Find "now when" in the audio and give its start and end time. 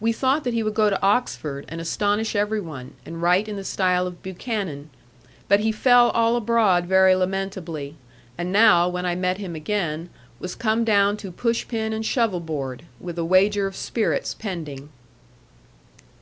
8.50-9.04